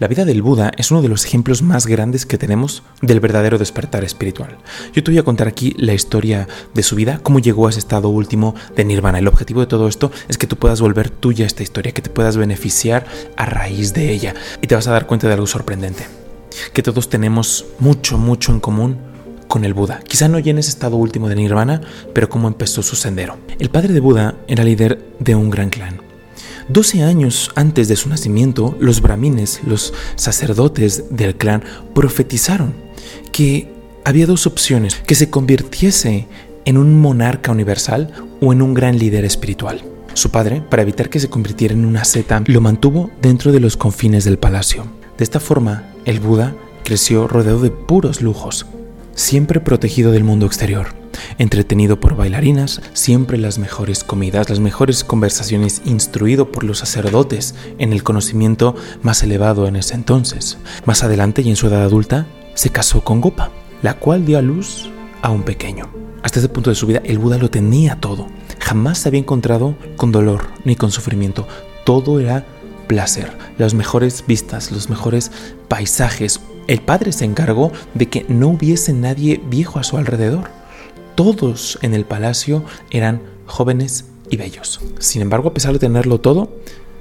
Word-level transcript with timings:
La 0.00 0.08
vida 0.08 0.24
del 0.24 0.42
Buda 0.42 0.72
es 0.76 0.90
uno 0.90 1.02
de 1.02 1.08
los 1.08 1.24
ejemplos 1.24 1.62
más 1.62 1.86
grandes 1.86 2.26
que 2.26 2.36
tenemos 2.36 2.82
del 3.00 3.20
verdadero 3.20 3.58
despertar 3.58 4.02
espiritual. 4.02 4.58
Yo 4.92 5.04
te 5.04 5.12
voy 5.12 5.18
a 5.18 5.22
contar 5.22 5.46
aquí 5.46 5.72
la 5.78 5.94
historia 5.94 6.48
de 6.74 6.82
su 6.82 6.96
vida, 6.96 7.20
cómo 7.22 7.38
llegó 7.38 7.68
a 7.68 7.70
ese 7.70 7.78
estado 7.78 8.08
último 8.08 8.56
de 8.74 8.84
nirvana. 8.84 9.20
El 9.20 9.28
objetivo 9.28 9.60
de 9.60 9.68
todo 9.68 9.86
esto 9.86 10.10
es 10.26 10.36
que 10.36 10.48
tú 10.48 10.56
puedas 10.56 10.80
volver 10.80 11.10
tuya 11.10 11.46
esta 11.46 11.62
historia, 11.62 11.92
que 11.92 12.02
te 12.02 12.10
puedas 12.10 12.36
beneficiar 12.36 13.06
a 13.36 13.46
raíz 13.46 13.94
de 13.94 14.10
ella. 14.10 14.34
Y 14.60 14.66
te 14.66 14.74
vas 14.74 14.88
a 14.88 14.90
dar 14.90 15.06
cuenta 15.06 15.28
de 15.28 15.34
algo 15.34 15.46
sorprendente, 15.46 16.08
que 16.72 16.82
todos 16.82 17.08
tenemos 17.08 17.64
mucho, 17.78 18.18
mucho 18.18 18.50
en 18.50 18.58
común 18.58 18.98
con 19.46 19.64
el 19.64 19.74
Buda. 19.74 20.00
Quizá 20.00 20.26
no 20.26 20.40
ya 20.40 20.50
en 20.50 20.58
ese 20.58 20.70
estado 20.70 20.96
último 20.96 21.28
de 21.28 21.36
nirvana, 21.36 21.82
pero 22.12 22.28
cómo 22.28 22.48
empezó 22.48 22.82
su 22.82 22.96
sendero. 22.96 23.36
El 23.60 23.70
padre 23.70 23.92
de 23.92 24.00
Buda 24.00 24.34
era 24.48 24.64
líder 24.64 25.06
de 25.20 25.36
un 25.36 25.50
gran 25.50 25.70
clan 25.70 26.03
12 26.68 27.02
años 27.02 27.50
antes 27.54 27.88
de 27.88 27.96
su 27.96 28.08
nacimiento, 28.08 28.76
los 28.80 29.00
brahmines, 29.00 29.60
los 29.66 29.92
sacerdotes 30.16 31.04
del 31.10 31.36
clan, 31.36 31.62
profetizaron 31.94 32.74
que 33.32 33.72
había 34.04 34.26
dos 34.26 34.46
opciones, 34.46 34.96
que 35.06 35.14
se 35.14 35.30
convirtiese 35.30 36.26
en 36.64 36.78
un 36.78 37.00
monarca 37.00 37.52
universal 37.52 38.12
o 38.40 38.52
en 38.52 38.62
un 38.62 38.74
gran 38.74 38.98
líder 38.98 39.24
espiritual. 39.24 39.82
Su 40.14 40.30
padre, 40.30 40.62
para 40.62 40.82
evitar 40.82 41.10
que 41.10 41.20
se 41.20 41.28
convirtiera 41.28 41.74
en 41.74 41.84
una 41.84 42.04
seta, 42.04 42.42
lo 42.46 42.60
mantuvo 42.60 43.10
dentro 43.20 43.52
de 43.52 43.60
los 43.60 43.76
confines 43.76 44.24
del 44.24 44.38
palacio. 44.38 44.86
De 45.18 45.24
esta 45.24 45.40
forma, 45.40 45.90
el 46.04 46.20
Buda 46.20 46.54
creció 46.84 47.26
rodeado 47.26 47.60
de 47.60 47.70
puros 47.70 48.22
lujos, 48.22 48.66
siempre 49.14 49.60
protegido 49.60 50.12
del 50.12 50.24
mundo 50.24 50.46
exterior 50.46 51.04
entretenido 51.38 52.00
por 52.00 52.16
bailarinas, 52.16 52.80
siempre 52.92 53.38
las 53.38 53.58
mejores 53.58 54.04
comidas, 54.04 54.50
las 54.50 54.60
mejores 54.60 55.04
conversaciones, 55.04 55.82
instruido 55.84 56.50
por 56.50 56.64
los 56.64 56.78
sacerdotes 56.78 57.54
en 57.78 57.92
el 57.92 58.02
conocimiento 58.02 58.74
más 59.02 59.22
elevado 59.22 59.66
en 59.66 59.76
ese 59.76 59.94
entonces. 59.94 60.58
Más 60.84 61.02
adelante 61.02 61.42
y 61.42 61.50
en 61.50 61.56
su 61.56 61.66
edad 61.66 61.82
adulta, 61.82 62.26
se 62.54 62.70
casó 62.70 63.02
con 63.02 63.20
Gopa, 63.20 63.50
la 63.82 63.94
cual 63.94 64.24
dio 64.24 64.38
a 64.38 64.42
luz 64.42 64.90
a 65.22 65.30
un 65.30 65.42
pequeño. 65.42 65.90
Hasta 66.22 66.38
ese 66.38 66.48
punto 66.48 66.70
de 66.70 66.76
su 66.76 66.86
vida, 66.86 67.02
el 67.04 67.18
Buda 67.18 67.38
lo 67.38 67.50
tenía 67.50 68.00
todo. 68.00 68.28
Jamás 68.60 68.98
se 68.98 69.08
había 69.08 69.20
encontrado 69.20 69.76
con 69.96 70.10
dolor 70.10 70.48
ni 70.64 70.74
con 70.76 70.90
sufrimiento. 70.90 71.46
Todo 71.84 72.18
era 72.18 72.46
placer, 72.86 73.36
las 73.58 73.74
mejores 73.74 74.24
vistas, 74.26 74.70
los 74.70 74.88
mejores 74.88 75.30
paisajes. 75.68 76.40
El 76.66 76.80
padre 76.80 77.12
se 77.12 77.24
encargó 77.24 77.72
de 77.94 78.06
que 78.06 78.24
no 78.28 78.48
hubiese 78.48 78.92
nadie 78.92 79.40
viejo 79.48 79.78
a 79.78 79.84
su 79.84 79.96
alrededor 79.96 80.48
todos 81.14 81.78
en 81.82 81.94
el 81.94 82.04
palacio 82.04 82.64
eran 82.90 83.22
jóvenes 83.46 84.06
y 84.30 84.36
bellos. 84.36 84.80
Sin 84.98 85.22
embargo, 85.22 85.48
a 85.50 85.54
pesar 85.54 85.72
de 85.72 85.78
tenerlo 85.78 86.20
todo, 86.20 86.56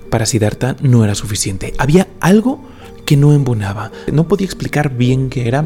para 0.10 0.26
Siddhartha 0.26 0.76
no 0.82 1.04
era 1.04 1.16
suficiente. 1.16 1.74
Había 1.78 2.08
algo 2.20 2.64
que 3.06 3.18
no 3.18 3.34
embonaba. 3.34 3.92
No 4.12 4.28
podía 4.28 4.46
explicar 4.46 4.96
bien 4.96 5.30
qué 5.30 5.48
era, 5.48 5.66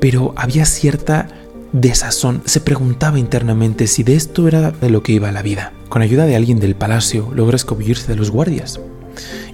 pero 0.00 0.32
había 0.36 0.64
cierta 0.64 1.28
desazón. 1.72 2.42
Se 2.46 2.60
preguntaba 2.60 3.18
internamente 3.18 3.86
si 3.86 4.02
de 4.02 4.14
esto 4.14 4.48
era 4.48 4.70
de 4.70 4.90
lo 4.90 5.02
que 5.02 5.12
iba 5.12 5.30
la 5.32 5.42
vida. 5.42 5.72
Con 5.88 6.02
ayuda 6.02 6.24
de 6.24 6.36
alguien 6.36 6.60
del 6.60 6.76
palacio, 6.76 7.30
logra 7.34 7.56
escobullirse 7.56 8.08
de 8.08 8.16
los 8.16 8.30
guardias 8.30 8.80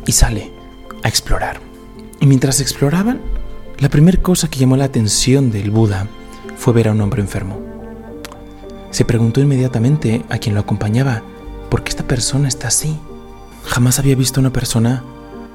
y 0.07 0.13
sale 0.13 0.53
a 1.03 1.09
explorar. 1.09 1.61
Y 2.21 2.27
mientras 2.27 2.61
exploraban, 2.61 3.21
la 3.81 3.89
primera 3.89 4.21
cosa 4.21 4.49
que 4.49 4.59
llamó 4.59 4.77
la 4.77 4.85
atención 4.85 5.51
del 5.51 5.71
Buda 5.71 6.07
fue 6.57 6.75
ver 6.75 6.89
a 6.89 6.93
un 6.93 7.01
hombre 7.01 7.23
enfermo. 7.23 7.59
Se 8.91 9.07
preguntó 9.07 9.41
inmediatamente 9.41 10.23
a 10.29 10.37
quien 10.37 10.55
lo 10.55 10.61
acompañaba, 10.61 11.23
¿por 11.71 11.83
qué 11.83 11.89
esta 11.89 12.07
persona 12.07 12.47
está 12.47 12.69
así? 12.69 12.99
Jamás 13.65 13.99
había 13.99 14.17
visto 14.17 14.39
una 14.39 14.53
persona 14.53 15.03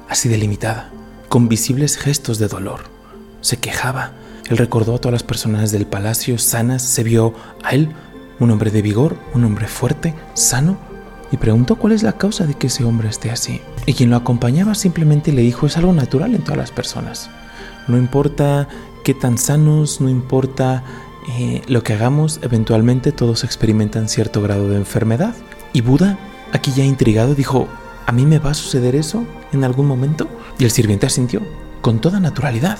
así 0.08 0.28
delimitada, 0.28 0.90
con 1.28 1.48
visibles 1.48 1.96
gestos 1.96 2.38
de 2.38 2.48
dolor. 2.48 2.80
Se 3.42 3.58
quejaba. 3.58 4.12
Él 4.48 4.56
recordó 4.56 4.96
a 4.96 4.98
todas 4.98 5.12
las 5.12 5.22
personas 5.22 5.70
del 5.70 5.86
palacio 5.86 6.36
sanas, 6.38 6.82
se 6.82 7.04
vio 7.04 7.32
a 7.62 7.70
él, 7.70 7.94
un 8.40 8.50
hombre 8.50 8.72
de 8.72 8.82
vigor, 8.82 9.16
un 9.34 9.44
hombre 9.44 9.68
fuerte, 9.68 10.14
sano, 10.34 10.76
y 11.30 11.36
preguntó 11.36 11.76
cuál 11.76 11.92
es 11.92 12.02
la 12.02 12.14
causa 12.14 12.44
de 12.44 12.54
que 12.54 12.66
ese 12.66 12.82
hombre 12.82 13.08
esté 13.08 13.30
así. 13.30 13.60
Y 13.86 13.94
quien 13.94 14.10
lo 14.10 14.16
acompañaba 14.16 14.74
simplemente 14.74 15.32
le 15.32 15.42
dijo, 15.42 15.66
es 15.66 15.76
algo 15.76 15.92
natural 15.92 16.34
en 16.34 16.42
todas 16.42 16.58
las 16.58 16.72
personas. 16.72 17.30
No 17.88 17.96
importa 17.96 18.68
qué 19.04 19.14
tan 19.14 19.38
sanos, 19.38 20.00
no 20.00 20.08
importa 20.08 20.82
eh, 21.28 21.62
lo 21.66 21.82
que 21.82 21.92
hagamos, 21.92 22.40
eventualmente 22.42 23.12
todos 23.12 23.44
experimentan 23.44 24.08
cierto 24.08 24.42
grado 24.42 24.68
de 24.68 24.76
enfermedad. 24.76 25.34
Y 25.72 25.80
Buda, 25.80 26.18
aquí 26.52 26.72
ya 26.72 26.84
intrigado, 26.84 27.34
dijo, 27.34 27.68
¿a 28.06 28.12
mí 28.12 28.26
me 28.26 28.38
va 28.38 28.50
a 28.50 28.54
suceder 28.54 28.94
eso 28.94 29.24
en 29.52 29.64
algún 29.64 29.86
momento? 29.86 30.28
Y 30.58 30.64
el 30.64 30.70
sirviente 30.70 31.06
asintió, 31.06 31.42
con 31.80 32.00
toda 32.00 32.20
naturalidad. 32.20 32.78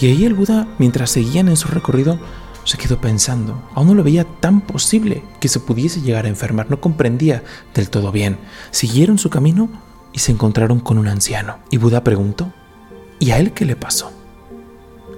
Y 0.00 0.06
ahí 0.06 0.24
el 0.24 0.34
Buda, 0.34 0.68
mientras 0.78 1.10
seguían 1.10 1.48
en 1.48 1.56
su 1.56 1.68
recorrido, 1.68 2.18
se 2.64 2.76
quedó 2.78 3.00
pensando. 3.00 3.62
Aún 3.74 3.86
no 3.86 3.94
lo 3.94 4.02
veía 4.02 4.24
tan 4.24 4.60
posible 4.60 5.22
que 5.40 5.48
se 5.48 5.60
pudiese 5.60 6.02
llegar 6.02 6.26
a 6.26 6.28
enfermar. 6.28 6.68
No 6.68 6.80
comprendía 6.80 7.42
del 7.74 7.88
todo 7.88 8.12
bien. 8.12 8.38
Siguieron 8.72 9.18
su 9.18 9.30
camino 9.30 9.68
y 10.12 10.18
se 10.18 10.32
encontraron 10.32 10.80
con 10.80 10.98
un 10.98 11.08
anciano. 11.08 11.58
Y 11.70 11.78
Buda 11.78 12.02
preguntó, 12.02 12.52
¿y 13.18 13.30
a 13.30 13.38
él 13.38 13.52
qué 13.52 13.64
le 13.64 13.76
pasó? 13.76 14.12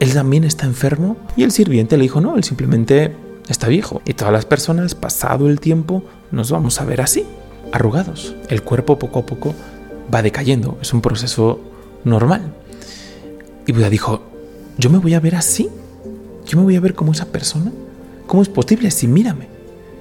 él 0.01 0.15
también 0.15 0.45
está 0.45 0.67
enfermo. 0.67 1.17
Y 1.37 1.43
el 1.43 1.53
sirviente 1.53 1.97
le 1.97 2.03
dijo, 2.03 2.21
no, 2.21 2.37
él 2.37 2.45
simplemente 2.45 3.15
está 3.49 3.69
viejo. 3.69 4.03
Y 4.05 4.15
todas 4.15 4.33
las 4.33 4.45
personas, 4.45 4.95
pasado 4.95 5.49
el 5.49 5.61
tiempo, 5.61 6.03
nos 6.31 6.51
vamos 6.51 6.81
a 6.81 6.85
ver 6.85 7.01
así, 7.01 7.25
arrugados. 7.73 8.35
El 8.49 8.63
cuerpo 8.63 8.99
poco 8.99 9.21
a 9.21 9.27
poco 9.27 9.55
va 10.13 10.23
decayendo. 10.23 10.79
Es 10.81 10.93
un 10.93 11.01
proceso 11.01 11.61
normal. 12.05 12.55
Y 13.67 13.73
Buda 13.73 13.91
dijo, 13.91 14.23
yo 14.79 14.91
me 14.91 14.99
voy 14.99 15.15
a 15.15 15.21
ver 15.21 15.35
así. 15.35 15.69
Yo 16.47 16.59
me 16.59 16.65
voy 16.65 16.77
a 16.77 16.81
ver 16.81 16.95
como 16.95 17.13
esa 17.13 17.27
persona. 17.27 17.73
¿Cómo 18.27 18.43
es 18.43 18.49
posible? 18.49 18.91
Si 18.91 19.07
mírame. 19.07 19.49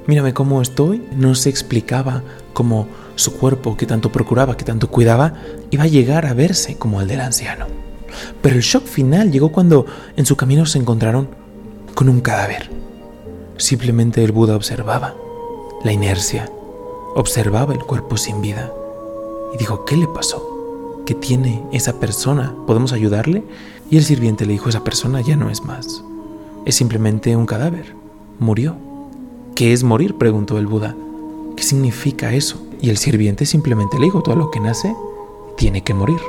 Mírame 0.05 0.33
cómo 0.33 0.61
estoy. 0.61 1.03
No 1.15 1.35
se 1.35 1.49
explicaba 1.49 2.23
cómo 2.53 2.87
su 3.15 3.33
cuerpo, 3.33 3.75
que 3.75 3.85
tanto 3.85 4.11
procuraba, 4.11 4.55
que 4.55 4.63
tanto 4.63 4.89
cuidaba, 4.89 5.33
iba 5.71 5.83
a 5.83 5.87
llegar 5.87 6.25
a 6.25 6.33
verse 6.33 6.77
como 6.77 7.01
el 7.01 7.07
del 7.07 7.21
anciano. 7.21 7.86
Pero 8.41 8.55
el 8.55 8.61
shock 8.61 8.85
final 8.85 9.31
llegó 9.31 9.51
cuando 9.51 9.85
en 10.15 10.25
su 10.25 10.35
camino 10.35 10.65
se 10.65 10.79
encontraron 10.79 11.27
con 11.93 12.09
un 12.09 12.21
cadáver. 12.21 12.69
Simplemente 13.57 14.23
el 14.23 14.31
Buda 14.31 14.55
observaba 14.55 15.15
la 15.83 15.91
inercia, 15.91 16.49
observaba 17.15 17.73
el 17.73 17.79
cuerpo 17.79 18.17
sin 18.17 18.41
vida 18.41 18.71
y 19.53 19.57
dijo, 19.57 19.85
¿qué 19.85 19.97
le 19.97 20.07
pasó? 20.07 21.03
¿Qué 21.05 21.15
tiene 21.15 21.63
esa 21.71 21.99
persona? 21.99 22.53
¿Podemos 22.67 22.93
ayudarle? 22.93 23.43
Y 23.89 23.97
el 23.97 24.03
sirviente 24.03 24.45
le 24.45 24.53
dijo, 24.53 24.69
esa 24.69 24.83
persona 24.83 25.21
ya 25.21 25.35
no 25.35 25.49
es 25.49 25.63
más. 25.63 26.03
Es 26.65 26.75
simplemente 26.75 27.35
un 27.35 27.45
cadáver. 27.45 27.95
Murió. 28.39 28.75
¿Qué 29.55 29.73
es 29.73 29.83
morir? 29.83 30.15
preguntó 30.15 30.57
el 30.57 30.67
Buda. 30.67 30.95
¿Qué 31.55 31.63
significa 31.63 32.33
eso? 32.33 32.61
Y 32.81 32.89
el 32.89 32.97
sirviente 32.97 33.45
simplemente 33.45 33.97
le 33.97 34.05
dijo, 34.05 34.21
todo 34.21 34.35
lo 34.35 34.51
que 34.51 34.59
nace 34.59 34.93
tiene 35.55 35.81
que 35.81 35.93
morir. 35.93 36.19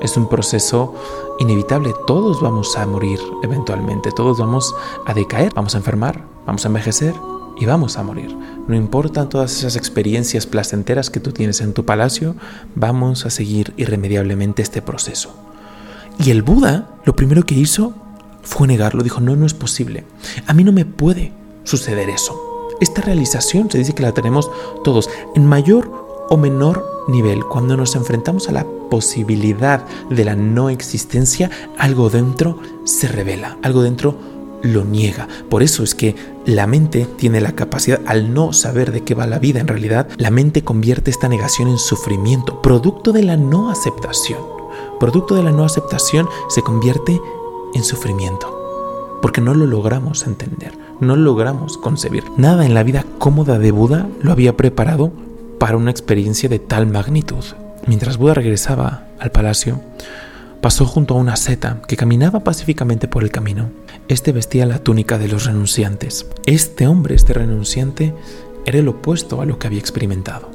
Es 0.00 0.16
un 0.16 0.28
proceso 0.28 0.94
inevitable. 1.38 1.94
Todos 2.06 2.40
vamos 2.40 2.76
a 2.76 2.86
morir 2.86 3.18
eventualmente. 3.42 4.12
Todos 4.12 4.38
vamos 4.38 4.74
a 5.06 5.14
decaer, 5.14 5.52
vamos 5.54 5.74
a 5.74 5.78
enfermar, 5.78 6.24
vamos 6.46 6.64
a 6.64 6.68
envejecer 6.68 7.14
y 7.58 7.66
vamos 7.66 7.96
a 7.96 8.02
morir. 8.02 8.34
No 8.66 8.74
importan 8.74 9.28
todas 9.28 9.56
esas 9.56 9.76
experiencias 9.76 10.46
placenteras 10.46 11.10
que 11.10 11.20
tú 11.20 11.32
tienes 11.32 11.60
en 11.60 11.74
tu 11.74 11.84
palacio, 11.84 12.34
vamos 12.74 13.26
a 13.26 13.30
seguir 13.30 13.74
irremediablemente 13.76 14.62
este 14.62 14.82
proceso. 14.82 15.34
Y 16.18 16.30
el 16.30 16.42
Buda 16.42 16.88
lo 17.04 17.14
primero 17.16 17.44
que 17.44 17.54
hizo 17.54 17.92
fue 18.42 18.66
negarlo. 18.66 19.02
Dijo, 19.02 19.20
no, 19.20 19.36
no 19.36 19.46
es 19.46 19.54
posible. 19.54 20.04
A 20.46 20.54
mí 20.54 20.64
no 20.64 20.72
me 20.72 20.84
puede 20.84 21.32
suceder 21.64 22.08
eso. 22.08 22.38
Esta 22.80 23.02
realización 23.02 23.70
se 23.70 23.78
dice 23.78 23.94
que 23.94 24.02
la 24.02 24.12
tenemos 24.12 24.50
todos 24.84 25.10
en 25.34 25.46
mayor 25.46 25.99
o 26.30 26.36
menor 26.36 27.04
nivel, 27.08 27.44
cuando 27.44 27.76
nos 27.76 27.96
enfrentamos 27.96 28.48
a 28.48 28.52
la 28.52 28.64
posibilidad 28.88 29.84
de 30.08 30.24
la 30.24 30.36
no 30.36 30.70
existencia, 30.70 31.50
algo 31.76 32.08
dentro 32.08 32.58
se 32.84 33.08
revela, 33.08 33.58
algo 33.62 33.82
dentro 33.82 34.14
lo 34.62 34.84
niega. 34.84 35.26
Por 35.48 35.62
eso 35.62 35.82
es 35.82 35.94
que 35.94 36.14
la 36.46 36.68
mente 36.68 37.06
tiene 37.16 37.40
la 37.40 37.52
capacidad, 37.52 38.00
al 38.06 38.32
no 38.32 38.52
saber 38.52 38.92
de 38.92 39.02
qué 39.02 39.14
va 39.14 39.26
la 39.26 39.40
vida 39.40 39.58
en 39.58 39.66
realidad, 39.66 40.08
la 40.18 40.30
mente 40.30 40.62
convierte 40.62 41.10
esta 41.10 41.28
negación 41.28 41.68
en 41.68 41.78
sufrimiento, 41.78 42.62
producto 42.62 43.12
de 43.12 43.24
la 43.24 43.36
no 43.36 43.68
aceptación. 43.68 44.40
Producto 45.00 45.34
de 45.34 45.42
la 45.42 45.50
no 45.50 45.64
aceptación 45.64 46.28
se 46.48 46.62
convierte 46.62 47.20
en 47.74 47.82
sufrimiento, 47.82 49.18
porque 49.20 49.40
no 49.40 49.52
lo 49.54 49.66
logramos 49.66 50.26
entender, 50.26 50.78
no 51.00 51.16
logramos 51.16 51.76
concebir. 51.76 52.22
Nada 52.36 52.64
en 52.64 52.74
la 52.74 52.84
vida 52.84 53.04
cómoda 53.18 53.58
de 53.58 53.72
Buda 53.72 54.08
lo 54.20 54.30
había 54.30 54.56
preparado 54.56 55.10
para 55.60 55.76
una 55.76 55.92
experiencia 55.92 56.48
de 56.48 56.58
tal 56.58 56.88
magnitud. 56.88 57.44
Mientras 57.86 58.16
Buda 58.16 58.34
regresaba 58.34 59.04
al 59.20 59.30
palacio, 59.30 59.80
pasó 60.60 60.86
junto 60.86 61.14
a 61.14 61.18
una 61.18 61.36
seta 61.36 61.82
que 61.86 61.96
caminaba 61.96 62.40
pacíficamente 62.40 63.06
por 63.06 63.22
el 63.22 63.30
camino. 63.30 63.70
Este 64.08 64.32
vestía 64.32 64.66
la 64.66 64.80
túnica 64.80 65.18
de 65.18 65.28
los 65.28 65.44
renunciantes. 65.44 66.26
Este 66.46 66.88
hombre, 66.88 67.14
este 67.14 67.34
renunciante, 67.34 68.14
era 68.66 68.78
el 68.78 68.88
opuesto 68.88 69.40
a 69.40 69.46
lo 69.46 69.58
que 69.58 69.68
había 69.68 69.78
experimentado. 69.78 70.50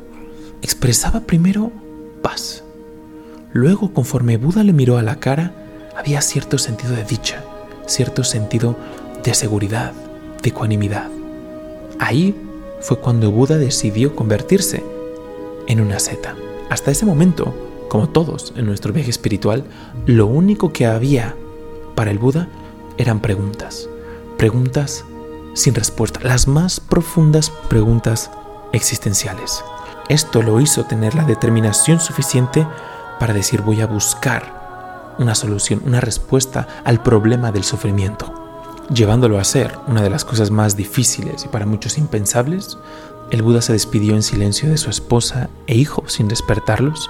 Expresaba 0.61 1.21
primero 1.21 1.71
paz, 2.21 2.65
Luego, 3.55 3.93
conforme 3.93 4.35
Buda 4.35 4.65
le 4.65 4.73
miró 4.73 4.97
a 4.97 5.01
la 5.01 5.21
cara, 5.21 5.53
había 5.95 6.19
cierto 6.19 6.57
sentido 6.57 6.93
de 6.93 7.05
dicha, 7.05 7.41
cierto 7.85 8.25
sentido 8.25 8.75
de 9.23 9.33
seguridad, 9.33 9.93
de 10.43 10.49
ecuanimidad. 10.49 11.07
Ahí 11.97 12.35
fue 12.81 12.99
cuando 12.99 13.31
Buda 13.31 13.57
decidió 13.57 14.13
convertirse 14.13 14.83
en 15.67 15.81
una 15.81 15.99
seta. 15.99 16.35
Hasta 16.69 16.91
ese 16.91 17.05
momento, 17.05 17.53
como 17.89 18.09
todos 18.09 18.53
en 18.55 18.65
nuestro 18.65 18.93
viaje 18.93 19.09
espiritual, 19.09 19.65
lo 20.05 20.27
único 20.27 20.73
que 20.73 20.85
había 20.85 21.35
para 21.95 22.11
el 22.11 22.19
Buda 22.19 22.47
eran 22.97 23.19
preguntas. 23.19 23.89
Preguntas 24.37 25.05
sin 25.53 25.73
respuesta, 25.73 26.19
las 26.23 26.47
más 26.47 26.79
profundas 26.79 27.49
preguntas 27.69 28.29
existenciales. 28.73 29.63
Esto 30.09 30.43
lo 30.43 30.59
hizo 30.59 30.83
tener 30.83 31.15
la 31.15 31.23
determinación 31.23 31.99
suficiente 31.99 32.67
para 33.19 33.33
decir 33.33 33.61
voy 33.61 33.81
a 33.81 33.87
buscar 33.87 35.15
una 35.17 35.33
solución, 35.33 35.81
una 35.85 36.01
respuesta 36.01 36.67
al 36.83 37.01
problema 37.01 37.51
del 37.51 37.63
sufrimiento. 37.63 38.44
Llevándolo 38.93 39.39
a 39.39 39.43
ser 39.43 39.79
una 39.87 40.03
de 40.03 40.11
las 40.11 40.23
cosas 40.25 40.51
más 40.51 40.77
difíciles 40.77 41.43
y 41.43 41.47
para 41.47 41.65
muchos 41.65 41.97
impensables, 41.97 42.77
el 43.31 43.41
Buda 43.41 43.61
se 43.61 43.73
despidió 43.73 44.13
en 44.13 44.21
silencio 44.21 44.69
de 44.69 44.77
su 44.77 44.91
esposa 44.91 45.49
e 45.65 45.75
hijo 45.75 46.03
sin 46.07 46.27
despertarlos 46.27 47.09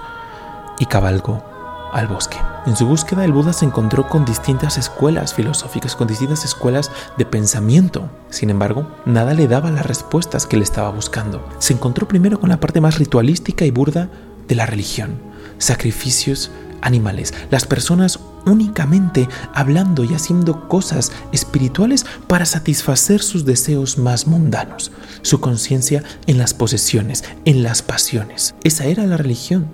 y 0.78 0.86
cabalgó 0.86 1.44
al 1.92 2.06
bosque. 2.06 2.38
En 2.64 2.76
su 2.76 2.86
búsqueda 2.86 3.26
el 3.26 3.32
Buda 3.32 3.52
se 3.52 3.66
encontró 3.66 4.08
con 4.08 4.24
distintas 4.24 4.78
escuelas 4.78 5.34
filosóficas, 5.34 5.94
con 5.94 6.08
distintas 6.08 6.46
escuelas 6.46 6.90
de 7.18 7.26
pensamiento. 7.26 8.08
Sin 8.30 8.48
embargo, 8.48 8.86
nada 9.04 9.34
le 9.34 9.46
daba 9.46 9.70
las 9.70 9.84
respuestas 9.84 10.46
que 10.46 10.56
él 10.56 10.62
estaba 10.62 10.88
buscando. 10.90 11.46
Se 11.58 11.74
encontró 11.74 12.08
primero 12.08 12.40
con 12.40 12.48
la 12.48 12.58
parte 12.58 12.80
más 12.80 12.98
ritualística 12.98 13.66
y 13.66 13.70
burda 13.70 14.08
de 14.48 14.54
la 14.54 14.64
religión, 14.64 15.20
sacrificios 15.58 16.50
animales, 16.86 17.34
las 17.50 17.66
personas 17.66 18.20
únicamente 18.46 19.28
hablando 19.52 20.04
y 20.04 20.14
haciendo 20.14 20.68
cosas 20.68 21.12
espirituales 21.32 22.06
para 22.28 22.46
satisfacer 22.46 23.20
sus 23.20 23.44
deseos 23.44 23.98
más 23.98 24.26
mundanos, 24.26 24.92
su 25.22 25.40
conciencia 25.40 26.02
en 26.26 26.38
las 26.38 26.54
posesiones, 26.54 27.24
en 27.44 27.62
las 27.62 27.82
pasiones. 27.82 28.54
Esa 28.62 28.86
era 28.86 29.04
la 29.04 29.16
religión 29.16 29.66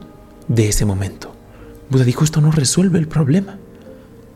de 0.49 0.69
ese 0.69 0.85
momento. 0.85 1.35
Buda 1.91 2.05
dijo, 2.05 2.25
esto 2.25 2.41
no 2.41 2.51
resuelve 2.51 2.99
el 2.99 3.09
problema. 3.09 3.59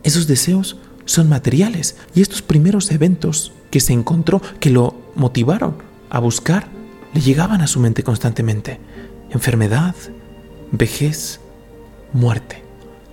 Esos 0.03 0.27
deseos 0.27 0.77
son 1.05 1.27
materiales 1.27 1.95
y 2.13 2.21
estos 2.21 2.41
primeros 2.41 2.91
eventos 2.91 3.51
que 3.71 3.79
se 3.79 3.93
encontró, 3.93 4.41
que 4.59 4.69
lo 4.69 4.95
motivaron 5.15 5.75
a 6.09 6.19
buscar, 6.19 6.67
le 7.13 7.21
llegaban 7.21 7.61
a 7.61 7.67
su 7.67 7.79
mente 7.79 8.03
constantemente. 8.03 8.79
Enfermedad, 9.31 9.95
vejez, 10.71 11.39
muerte. 12.13 12.66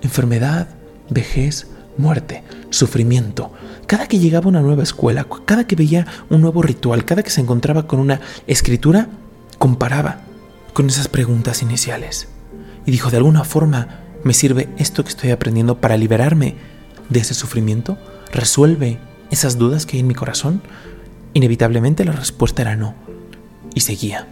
Enfermedad, 0.04 0.68
vejez, 1.10 1.66
muerte, 1.98 2.44
sufrimiento. 2.70 3.52
Cada 3.86 4.06
que 4.06 4.20
llegaba 4.20 4.46
a 4.46 4.50
una 4.50 4.60
nueva 4.60 4.84
escuela, 4.84 5.26
cada 5.44 5.66
que 5.66 5.74
veía 5.74 6.06
un 6.30 6.40
nuevo 6.40 6.62
ritual, 6.62 7.04
cada 7.04 7.24
que 7.24 7.30
se 7.30 7.40
encontraba 7.40 7.88
con 7.88 7.98
una 7.98 8.20
escritura, 8.46 9.08
comparaba 9.58 10.20
con 10.72 10.86
esas 10.88 11.08
preguntas 11.08 11.62
iniciales. 11.62 12.28
Y 12.86 12.92
dijo, 12.92 13.10
de 13.10 13.16
alguna 13.16 13.42
forma, 13.42 14.04
¿Me 14.24 14.32
sirve 14.32 14.70
esto 14.78 15.04
que 15.04 15.10
estoy 15.10 15.30
aprendiendo 15.32 15.82
para 15.82 15.98
liberarme 15.98 16.56
de 17.10 17.20
ese 17.20 17.34
sufrimiento? 17.34 17.98
¿Resuelve 18.32 18.98
esas 19.30 19.58
dudas 19.58 19.84
que 19.84 19.98
hay 19.98 20.00
en 20.00 20.06
mi 20.06 20.14
corazón? 20.14 20.62
Inevitablemente 21.34 22.06
la 22.06 22.12
respuesta 22.12 22.62
era 22.62 22.74
no. 22.74 22.94
Y 23.74 23.80
seguía. 23.80 24.26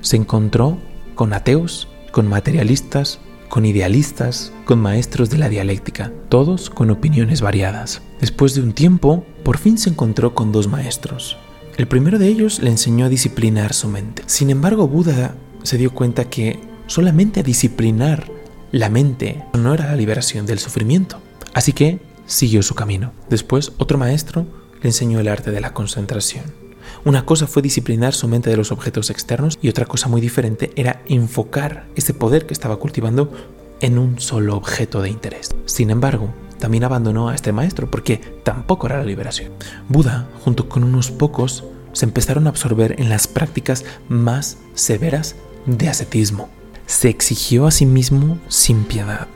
Se 0.00 0.16
encontró 0.16 0.78
con 1.14 1.32
ateos, 1.32 1.86
con 2.10 2.26
materialistas, 2.26 3.20
con 3.48 3.64
idealistas, 3.64 4.52
con 4.64 4.78
maestros 4.80 5.30
de 5.30 5.38
la 5.38 5.48
dialéctica, 5.48 6.12
todos 6.28 6.70
con 6.70 6.90
opiniones 6.90 7.40
variadas. 7.40 8.02
Después 8.20 8.54
de 8.54 8.62
un 8.62 8.72
tiempo, 8.72 9.24
por 9.44 9.58
fin 9.58 9.78
se 9.78 9.90
encontró 9.90 10.34
con 10.34 10.52
dos 10.52 10.68
maestros. 10.68 11.36
El 11.76 11.86
primero 11.86 12.18
de 12.18 12.28
ellos 12.28 12.60
le 12.60 12.70
enseñó 12.70 13.06
a 13.06 13.10
disciplinar 13.10 13.74
su 13.74 13.88
mente. 13.88 14.22
Sin 14.26 14.50
embargo, 14.50 14.88
Buda 14.88 15.34
se 15.62 15.78
dio 15.78 15.92
cuenta 15.92 16.24
que 16.30 16.58
solamente 16.86 17.42
disciplinar 17.42 18.30
la 18.72 18.88
mente 18.88 19.44
no 19.52 19.74
era 19.74 19.86
la 19.86 19.96
liberación 19.96 20.46
del 20.46 20.58
sufrimiento. 20.58 21.20
Así 21.52 21.72
que 21.72 22.00
siguió 22.26 22.62
su 22.62 22.74
camino. 22.74 23.12
Después, 23.28 23.72
otro 23.78 23.98
maestro 23.98 24.46
le 24.82 24.88
enseñó 24.88 25.20
el 25.20 25.28
arte 25.28 25.50
de 25.50 25.60
la 25.60 25.72
concentración. 25.72 26.65
Una 27.06 27.24
cosa 27.24 27.46
fue 27.46 27.62
disciplinar 27.62 28.14
su 28.14 28.26
mente 28.26 28.50
de 28.50 28.56
los 28.56 28.72
objetos 28.72 29.10
externos 29.10 29.60
y 29.62 29.68
otra 29.68 29.86
cosa 29.86 30.08
muy 30.08 30.20
diferente 30.20 30.72
era 30.74 31.02
enfocar 31.06 31.86
ese 31.94 32.12
poder 32.14 32.46
que 32.46 32.52
estaba 32.52 32.80
cultivando 32.80 33.32
en 33.80 33.96
un 33.96 34.18
solo 34.18 34.56
objeto 34.56 35.00
de 35.00 35.10
interés. 35.10 35.54
Sin 35.66 35.90
embargo, 35.90 36.34
también 36.58 36.82
abandonó 36.82 37.28
a 37.28 37.36
este 37.36 37.52
maestro 37.52 37.88
porque 37.88 38.18
tampoco 38.42 38.88
era 38.88 38.98
la 38.98 39.04
liberación. 39.04 39.52
Buda, 39.88 40.26
junto 40.42 40.68
con 40.68 40.82
unos 40.82 41.12
pocos, 41.12 41.62
se 41.92 42.06
empezaron 42.06 42.48
a 42.48 42.50
absorber 42.50 42.96
en 42.98 43.08
las 43.08 43.28
prácticas 43.28 43.84
más 44.08 44.58
severas 44.74 45.36
de 45.66 45.88
ascetismo 45.88 46.50
se 46.86 47.08
exigió 47.08 47.66
a 47.66 47.72
sí 47.72 47.84
mismo 47.84 48.38
sin 48.48 48.84
piedad, 48.84 49.26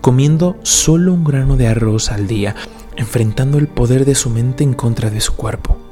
comiendo 0.00 0.56
solo 0.62 1.12
un 1.12 1.24
grano 1.24 1.56
de 1.56 1.66
arroz 1.66 2.10
al 2.10 2.26
día, 2.26 2.54
enfrentando 2.96 3.58
el 3.58 3.66
poder 3.68 4.04
de 4.04 4.14
su 4.14 4.30
mente 4.30 4.64
en 4.64 4.74
contra 4.74 5.10
de 5.10 5.20
su 5.20 5.34
cuerpo. 5.34 5.89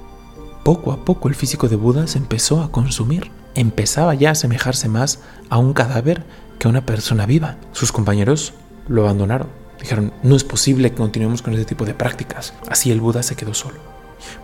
Poco 0.69 0.93
a 0.93 1.03
poco 1.03 1.29
el 1.29 1.35
físico 1.35 1.67
de 1.67 1.76
Buda 1.76 2.06
se 2.09 2.19
empezó 2.19 2.61
a 2.61 2.70
consumir, 2.70 3.31
empezaba 3.55 4.15
ya 4.15 4.29
a 4.29 4.32
asemejarse 4.32 4.87
más 4.91 5.20
a 5.49 5.56
un 5.56 5.73
cadáver 5.73 6.25
que 6.59 6.69
a 6.69 6.70
una 6.70 6.85
persona 6.85 7.25
viva. 7.25 7.56
Sus 7.73 7.91
compañeros 7.91 8.53
lo 8.87 9.05
abandonaron, 9.05 9.49
dijeron, 9.81 10.12
no 10.23 10.37
es 10.37 10.44
posible 10.44 10.91
que 10.91 10.99
continuemos 10.99 11.41
con 11.41 11.55
este 11.55 11.65
tipo 11.65 11.87
de 11.87 11.94
prácticas. 11.94 12.53
Así 12.69 12.91
el 12.91 13.00
Buda 13.00 13.23
se 13.23 13.35
quedó 13.35 13.55
solo. 13.55 13.79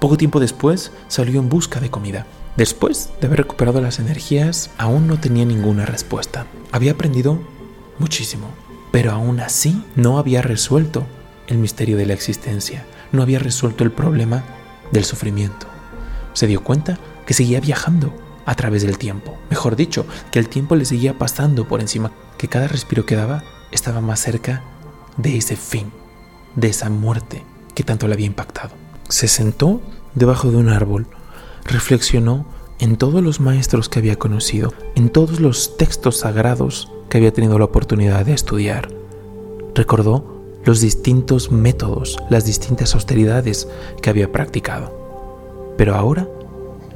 Poco 0.00 0.16
tiempo 0.16 0.40
después 0.40 0.92
salió 1.08 1.40
en 1.40 1.50
busca 1.50 1.78
de 1.78 1.90
comida. 1.90 2.24
Después 2.56 3.10
de 3.20 3.26
haber 3.26 3.40
recuperado 3.40 3.82
las 3.82 3.98
energías, 3.98 4.70
aún 4.78 5.06
no 5.06 5.20
tenía 5.20 5.44
ninguna 5.44 5.84
respuesta. 5.84 6.46
Había 6.72 6.92
aprendido 6.92 7.38
muchísimo, 7.98 8.48
pero 8.92 9.12
aún 9.12 9.40
así 9.40 9.84
no 9.94 10.16
había 10.16 10.40
resuelto 10.40 11.04
el 11.48 11.58
misterio 11.58 11.98
de 11.98 12.06
la 12.06 12.14
existencia, 12.14 12.86
no 13.12 13.20
había 13.20 13.40
resuelto 13.40 13.84
el 13.84 13.92
problema 13.92 14.42
del 14.90 15.04
sufrimiento. 15.04 15.73
Se 16.34 16.46
dio 16.46 16.62
cuenta 16.62 16.98
que 17.26 17.32
seguía 17.34 17.60
viajando 17.60 18.12
a 18.44 18.54
través 18.54 18.82
del 18.82 18.98
tiempo, 18.98 19.38
mejor 19.48 19.76
dicho, 19.76 20.04
que 20.30 20.38
el 20.38 20.48
tiempo 20.48 20.76
le 20.76 20.84
seguía 20.84 21.18
pasando 21.18 21.66
por 21.66 21.80
encima, 21.80 22.12
que 22.36 22.48
cada 22.48 22.68
respiro 22.68 23.06
que 23.06 23.16
daba 23.16 23.42
estaba 23.72 24.00
más 24.00 24.20
cerca 24.20 24.62
de 25.16 25.36
ese 25.36 25.56
fin, 25.56 25.90
de 26.56 26.68
esa 26.68 26.90
muerte 26.90 27.44
que 27.74 27.84
tanto 27.84 28.06
le 28.06 28.14
había 28.14 28.26
impactado. 28.26 28.74
Se 29.08 29.28
sentó 29.28 29.80
debajo 30.14 30.50
de 30.50 30.56
un 30.56 30.68
árbol, 30.68 31.06
reflexionó 31.64 32.46
en 32.78 32.96
todos 32.96 33.22
los 33.22 33.40
maestros 33.40 33.88
que 33.88 33.98
había 33.98 34.16
conocido, 34.16 34.74
en 34.94 35.08
todos 35.08 35.40
los 35.40 35.76
textos 35.76 36.18
sagrados 36.18 36.90
que 37.08 37.18
había 37.18 37.32
tenido 37.32 37.58
la 37.58 37.64
oportunidad 37.66 38.26
de 38.26 38.34
estudiar. 38.34 38.88
Recordó 39.74 40.42
los 40.64 40.80
distintos 40.80 41.50
métodos, 41.50 42.18
las 42.30 42.44
distintas 42.44 42.94
austeridades 42.94 43.68
que 44.02 44.10
había 44.10 44.32
practicado. 44.32 45.03
Pero 45.76 45.94
ahora 45.94 46.28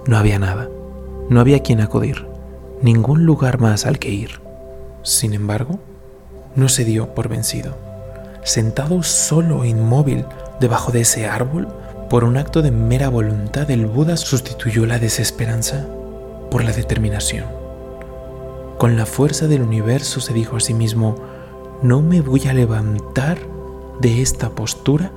no 0.06 0.16
había 0.16 0.38
nada, 0.38 0.68
no 1.28 1.40
había 1.40 1.60
quien 1.60 1.80
acudir, 1.80 2.26
ningún 2.82 3.24
lugar 3.24 3.60
más 3.60 3.86
al 3.86 3.98
que 3.98 4.10
ir. 4.10 4.40
Sin 5.02 5.34
embargo, 5.34 5.78
no 6.54 6.68
se 6.68 6.84
dio 6.84 7.14
por 7.14 7.28
vencido. 7.28 7.76
Sentado 8.42 9.02
solo 9.02 9.64
e 9.64 9.68
inmóvil 9.68 10.24
debajo 10.60 10.92
de 10.92 11.02
ese 11.02 11.28
árbol, 11.28 11.68
por 12.08 12.24
un 12.24 12.36
acto 12.36 12.62
de 12.62 12.70
mera 12.70 13.08
voluntad, 13.10 13.70
el 13.70 13.86
Buda 13.86 14.16
sustituyó 14.16 14.86
la 14.86 14.98
desesperanza 14.98 15.86
por 16.50 16.64
la 16.64 16.72
determinación. 16.72 17.44
Con 18.78 18.96
la 18.96 19.06
fuerza 19.06 19.46
del 19.46 19.62
universo 19.62 20.20
se 20.20 20.32
dijo 20.32 20.56
a 20.56 20.60
sí 20.60 20.72
mismo, 20.72 21.16
no 21.82 22.00
me 22.00 22.20
voy 22.20 22.46
a 22.48 22.54
levantar 22.54 23.38
de 24.00 24.22
esta 24.22 24.50
postura 24.50 25.12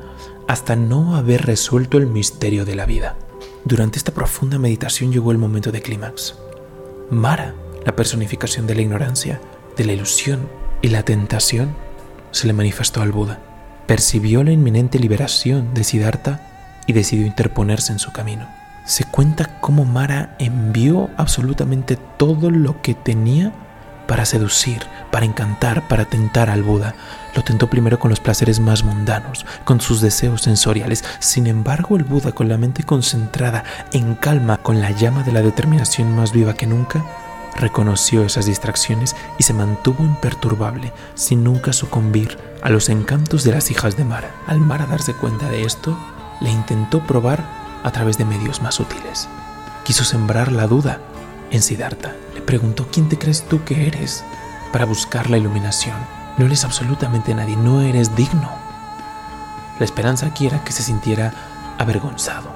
hasta 0.47 0.75
no 0.75 1.15
haber 1.15 1.45
resuelto 1.45 1.97
el 1.97 2.07
misterio 2.07 2.65
de 2.65 2.75
la 2.75 2.85
vida. 2.85 3.15
Durante 3.63 3.99
esta 3.99 4.11
profunda 4.11 4.57
meditación 4.57 5.11
llegó 5.11 5.31
el 5.31 5.37
momento 5.37 5.71
de 5.71 5.81
clímax. 5.81 6.35
Mara, 7.11 7.53
la 7.85 7.95
personificación 7.95 8.65
de 8.65 8.73
la 8.73 8.81
ignorancia, 8.81 9.39
de 9.77 9.85
la 9.85 9.93
ilusión 9.93 10.49
y 10.81 10.87
la 10.87 11.03
tentación, 11.03 11.75
se 12.31 12.47
le 12.47 12.53
manifestó 12.53 13.01
al 13.01 13.11
Buda. 13.11 13.39
Percibió 13.85 14.43
la 14.43 14.51
inminente 14.51 14.97
liberación 14.97 15.73
de 15.75 15.83
Siddhartha 15.83 16.41
y 16.87 16.93
decidió 16.93 17.27
interponerse 17.27 17.91
en 17.91 17.99
su 17.99 18.11
camino. 18.11 18.47
Se 18.85 19.03
cuenta 19.03 19.59
cómo 19.59 19.85
Mara 19.85 20.35
envió 20.39 21.11
absolutamente 21.17 21.97
todo 22.17 22.49
lo 22.49 22.81
que 22.81 22.95
tenía 22.95 23.53
para 24.07 24.25
seducir, 24.25 24.81
para 25.11 25.25
encantar, 25.25 25.87
para 25.87 26.05
tentar 26.05 26.49
al 26.49 26.63
Buda. 26.63 26.95
Lo 27.35 27.43
tentó 27.43 27.69
primero 27.69 27.99
con 27.99 28.09
los 28.09 28.19
placeres 28.19 28.59
más 28.59 28.83
mundanos, 28.83 29.45
con 29.63 29.79
sus 29.79 30.01
deseos 30.01 30.41
sensoriales. 30.41 31.03
Sin 31.19 31.47
embargo, 31.47 31.95
el 31.95 32.03
Buda, 32.03 32.31
con 32.33 32.49
la 32.49 32.57
mente 32.57 32.83
concentrada, 32.83 33.63
en 33.93 34.15
calma, 34.15 34.57
con 34.57 34.81
la 34.81 34.91
llama 34.91 35.23
de 35.23 35.31
la 35.31 35.41
determinación 35.41 36.15
más 36.15 36.33
viva 36.33 36.53
que 36.53 36.67
nunca, 36.67 37.03
reconoció 37.55 38.23
esas 38.23 38.45
distracciones 38.45 39.15
y 39.37 39.43
se 39.43 39.53
mantuvo 39.53 40.03
imperturbable, 40.03 40.91
sin 41.15 41.43
nunca 41.43 41.73
sucumbir 41.73 42.37
a 42.61 42.69
los 42.69 42.89
encantos 42.89 43.43
de 43.43 43.51
las 43.51 43.71
hijas 43.71 43.97
de 43.97 44.05
Mara. 44.05 44.31
Al 44.47 44.59
Mara 44.59 44.85
darse 44.85 45.13
cuenta 45.13 45.49
de 45.49 45.63
esto, 45.63 45.97
le 46.41 46.49
intentó 46.49 47.05
probar 47.05 47.43
a 47.83 47.91
través 47.91 48.17
de 48.17 48.25
medios 48.25 48.61
más 48.61 48.79
útiles. 48.79 49.27
Quiso 49.83 50.03
sembrar 50.03 50.51
la 50.51 50.67
duda 50.67 50.99
en 51.51 51.61
Siddhartha. 51.61 52.15
Le 52.35 52.41
preguntó, 52.41 52.87
¿quién 52.91 53.09
te 53.09 53.17
crees 53.17 53.43
tú 53.43 53.63
que 53.63 53.87
eres 53.87 54.23
para 54.71 54.85
buscar 54.85 55.29
la 55.29 55.37
iluminación? 55.37 56.20
No 56.41 56.47
eres 56.47 56.65
absolutamente 56.65 57.35
nadie, 57.35 57.55
no 57.55 57.81
eres 57.81 58.15
digno. 58.15 58.49
La 59.77 59.85
esperanza 59.85 60.25
aquí 60.25 60.47
era 60.47 60.63
que 60.63 60.71
se 60.71 60.81
sintiera 60.81 61.31
avergonzado. 61.77 62.49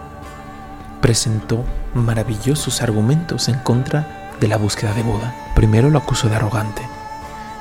Presentó 1.01 1.63
maravillosos 1.93 2.81
argumentos 2.81 3.47
en 3.47 3.59
contra 3.59 4.31
de 4.41 4.47
la 4.47 4.57
búsqueda 4.57 4.91
de 4.95 5.03
Buda. 5.03 5.35
Primero 5.53 5.91
lo 5.91 5.99
acusó 5.99 6.29
de 6.29 6.35
arrogante. 6.35 6.81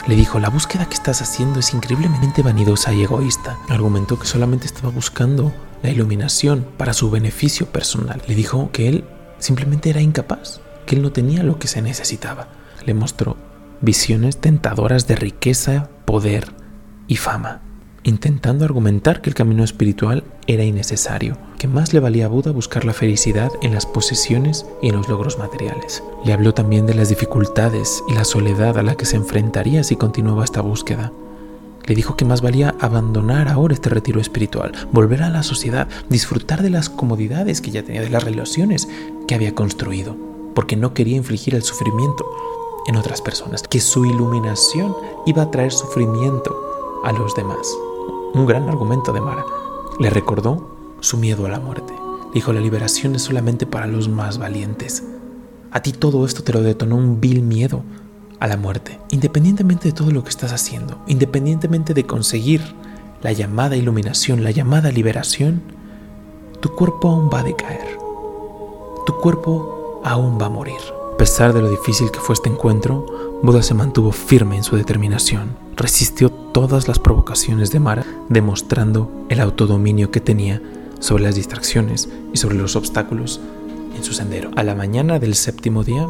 Le 0.06 0.14
dijo, 0.14 0.38
la 0.38 0.48
búsqueda 0.48 0.86
que 0.86 0.94
estás 0.94 1.20
haciendo 1.20 1.60
es 1.60 1.74
increíblemente 1.74 2.40
vanidosa 2.40 2.94
y 2.94 3.02
egoísta. 3.02 3.58
Argumentó 3.68 4.18
que 4.18 4.26
solamente 4.26 4.64
estaba 4.64 4.88
buscando 4.88 5.52
la 5.82 5.90
iluminación 5.90 6.66
para 6.78 6.94
su 6.94 7.10
beneficio 7.10 7.66
personal. 7.66 8.22
Le 8.26 8.34
dijo 8.34 8.70
que 8.72 8.88
él 8.88 9.04
simplemente 9.40 9.90
era 9.90 10.00
incapaz, 10.00 10.62
que 10.86 10.96
él 10.96 11.02
no 11.02 11.12
tenía 11.12 11.42
lo 11.42 11.58
que 11.58 11.68
se 11.68 11.82
necesitaba. 11.82 12.48
Le 12.86 12.94
mostró 12.94 13.36
visiones 13.82 14.38
tentadoras 14.38 15.06
de 15.06 15.16
riqueza, 15.16 15.90
poder 16.14 16.52
y 17.08 17.16
fama 17.16 17.60
intentando 18.04 18.64
argumentar 18.64 19.20
que 19.20 19.30
el 19.30 19.34
camino 19.34 19.64
espiritual 19.64 20.22
era 20.46 20.62
innecesario, 20.62 21.36
que 21.58 21.66
más 21.66 21.92
le 21.92 21.98
valía 21.98 22.26
a 22.26 22.28
Buda 22.28 22.52
buscar 22.52 22.84
la 22.84 22.92
felicidad 22.92 23.50
en 23.62 23.74
las 23.74 23.84
posesiones 23.84 24.64
y 24.80 24.90
en 24.90 24.96
los 24.96 25.08
logros 25.08 25.38
materiales. 25.38 26.04
Le 26.24 26.32
habló 26.32 26.54
también 26.54 26.86
de 26.86 26.94
las 26.94 27.08
dificultades 27.08 28.04
y 28.08 28.14
la 28.14 28.24
soledad 28.24 28.78
a 28.78 28.82
la 28.82 28.94
que 28.94 29.06
se 29.06 29.16
enfrentaría 29.16 29.82
si 29.82 29.96
continuaba 29.96 30.44
esta 30.44 30.60
búsqueda. 30.60 31.10
Le 31.84 31.94
dijo 31.96 32.14
que 32.14 32.26
más 32.26 32.42
valía 32.42 32.76
abandonar 32.78 33.48
ahora 33.48 33.74
este 33.74 33.88
retiro 33.88 34.20
espiritual, 34.20 34.72
volver 34.92 35.22
a 35.22 35.30
la 35.30 35.42
sociedad, 35.42 35.88
disfrutar 36.10 36.62
de 36.62 36.70
las 36.70 36.90
comodidades 36.90 37.60
que 37.60 37.72
ya 37.72 37.82
tenía, 37.82 38.02
de 38.02 38.10
las 38.10 38.22
relaciones 38.22 38.86
que 39.26 39.34
había 39.34 39.54
construido, 39.54 40.14
porque 40.54 40.76
no 40.76 40.94
quería 40.94 41.16
infligir 41.16 41.56
el 41.56 41.62
sufrimiento 41.62 42.24
en 42.86 42.96
otras 42.96 43.20
personas, 43.20 43.62
que 43.62 43.80
su 43.80 44.04
iluminación 44.04 44.96
iba 45.26 45.42
a 45.42 45.50
traer 45.50 45.72
sufrimiento 45.72 46.54
a 47.04 47.12
los 47.12 47.34
demás 47.34 47.76
un 48.34 48.46
gran 48.46 48.68
argumento 48.68 49.12
de 49.12 49.20
Mara. 49.20 49.46
Le 49.98 50.10
recordó 50.10 50.96
su 51.00 51.16
miedo 51.16 51.46
a 51.46 51.48
la 51.48 51.60
muerte. 51.60 51.94
Dijo, 52.34 52.52
la 52.52 52.60
liberación 52.60 53.14
es 53.14 53.22
solamente 53.22 53.64
para 53.64 53.86
los 53.86 54.08
más 54.08 54.38
valientes. 54.38 55.04
A 55.70 55.80
ti 55.80 55.92
todo 55.92 56.26
esto 56.26 56.42
te 56.42 56.52
lo 56.52 56.60
detonó 56.60 56.96
un 56.96 57.20
vil 57.20 57.42
miedo 57.42 57.84
a 58.40 58.48
la 58.48 58.56
muerte. 58.56 58.98
Independientemente 59.10 59.88
de 59.88 59.94
todo 59.94 60.10
lo 60.10 60.24
que 60.24 60.30
estás 60.30 60.52
haciendo, 60.52 60.98
independientemente 61.06 61.94
de 61.94 62.06
conseguir 62.06 62.60
la 63.22 63.32
llamada 63.32 63.76
iluminación, 63.76 64.42
la 64.42 64.50
llamada 64.50 64.90
liberación, 64.90 65.62
tu 66.60 66.74
cuerpo 66.74 67.10
aún 67.10 67.30
va 67.32 67.40
a 67.40 67.44
decaer. 67.44 67.98
Tu 69.06 69.14
cuerpo 69.20 70.00
aún 70.02 70.40
va 70.40 70.46
a 70.46 70.50
morir. 70.50 70.80
A 71.14 71.16
pesar 71.16 71.52
de 71.52 71.62
lo 71.62 71.70
difícil 71.70 72.10
que 72.10 72.18
fue 72.18 72.32
este 72.32 72.48
encuentro, 72.48 73.06
Buda 73.40 73.62
se 73.62 73.72
mantuvo 73.72 74.10
firme 74.10 74.56
en 74.56 74.64
su 74.64 74.74
determinación. 74.74 75.56
Resistió 75.76 76.28
todas 76.28 76.88
las 76.88 76.98
provocaciones 76.98 77.70
de 77.70 77.78
Mara, 77.78 78.04
demostrando 78.28 79.08
el 79.28 79.40
autodominio 79.40 80.10
que 80.10 80.18
tenía 80.18 80.60
sobre 80.98 81.22
las 81.22 81.36
distracciones 81.36 82.08
y 82.32 82.38
sobre 82.38 82.56
los 82.56 82.74
obstáculos 82.74 83.40
en 83.96 84.02
su 84.02 84.12
sendero. 84.12 84.50
A 84.56 84.64
la 84.64 84.74
mañana 84.74 85.20
del 85.20 85.36
séptimo 85.36 85.84
día, 85.84 86.08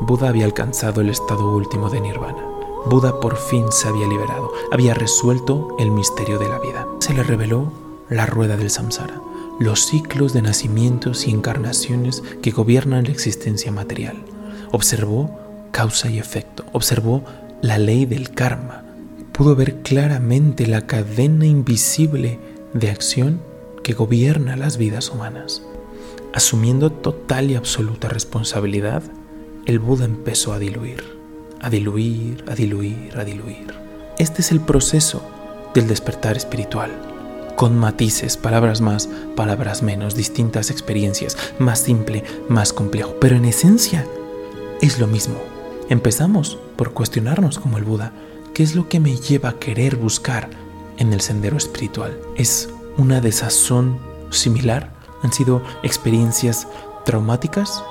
Buda 0.00 0.30
había 0.30 0.46
alcanzado 0.46 1.02
el 1.02 1.10
estado 1.10 1.54
último 1.54 1.90
de 1.90 2.00
nirvana. 2.00 2.42
Buda 2.86 3.20
por 3.20 3.36
fin 3.36 3.66
se 3.70 3.86
había 3.86 4.08
liberado, 4.08 4.50
había 4.72 4.94
resuelto 4.94 5.76
el 5.78 5.90
misterio 5.90 6.38
de 6.38 6.48
la 6.48 6.58
vida. 6.58 6.88
Se 7.00 7.12
le 7.12 7.22
reveló 7.22 7.70
la 8.08 8.24
rueda 8.24 8.56
del 8.56 8.70
samsara, 8.70 9.20
los 9.60 9.86
ciclos 9.86 10.32
de 10.32 10.40
nacimientos 10.40 11.28
y 11.28 11.30
encarnaciones 11.30 12.22
que 12.40 12.50
gobiernan 12.50 13.04
la 13.04 13.10
existencia 13.10 13.70
material. 13.70 14.16
Observó 14.72 15.38
causa 15.70 16.08
y 16.08 16.18
efecto, 16.18 16.64
observó 16.72 17.24
la 17.60 17.76
ley 17.76 18.06
del 18.06 18.30
karma, 18.30 18.84
pudo 19.32 19.54
ver 19.54 19.82
claramente 19.82 20.66
la 20.66 20.86
cadena 20.86 21.44
invisible 21.44 22.40
de 22.72 22.90
acción 22.90 23.42
que 23.84 23.92
gobierna 23.92 24.56
las 24.56 24.78
vidas 24.78 25.10
humanas. 25.10 25.62
Asumiendo 26.32 26.90
total 26.90 27.50
y 27.50 27.56
absoluta 27.56 28.08
responsabilidad, 28.08 29.02
el 29.66 29.78
Buda 29.78 30.06
empezó 30.06 30.54
a 30.54 30.58
diluir, 30.58 31.04
a 31.60 31.68
diluir, 31.68 32.44
a 32.48 32.54
diluir, 32.54 33.12
a 33.14 33.24
diluir. 33.24 33.74
Este 34.18 34.40
es 34.40 34.52
el 34.52 34.60
proceso 34.60 35.22
del 35.74 35.86
despertar 35.86 36.38
espiritual 36.38 37.19
con 37.60 37.78
matices, 37.78 38.38
palabras 38.38 38.80
más, 38.80 39.10
palabras 39.36 39.82
menos, 39.82 40.14
distintas 40.14 40.70
experiencias, 40.70 41.36
más 41.58 41.80
simple, 41.80 42.24
más 42.48 42.72
complejo, 42.72 43.16
pero 43.20 43.36
en 43.36 43.44
esencia 43.44 44.06
es 44.80 44.98
lo 44.98 45.06
mismo. 45.06 45.34
Empezamos 45.90 46.58
por 46.76 46.94
cuestionarnos 46.94 47.58
como 47.58 47.76
el 47.76 47.84
Buda, 47.84 48.14
¿qué 48.54 48.62
es 48.62 48.74
lo 48.74 48.88
que 48.88 48.98
me 48.98 49.14
lleva 49.14 49.50
a 49.50 49.58
querer 49.58 49.96
buscar 49.96 50.48
en 50.96 51.12
el 51.12 51.20
sendero 51.20 51.58
espiritual? 51.58 52.18
¿Es 52.34 52.70
una 52.96 53.20
desazón 53.20 53.98
similar? 54.30 54.94
¿Han 55.22 55.30
sido 55.30 55.62
experiencias 55.82 56.66
traumáticas? 57.04 57.84